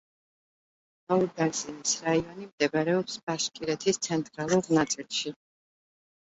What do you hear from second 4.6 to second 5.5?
ნაწილში.